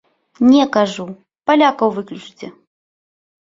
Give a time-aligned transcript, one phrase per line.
[0.51, 1.05] Не, кажу,
[1.51, 2.53] палякаў выключыце!